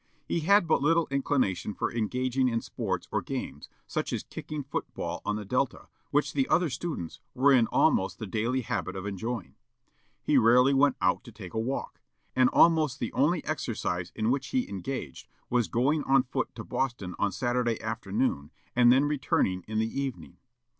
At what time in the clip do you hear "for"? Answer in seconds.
1.75-1.93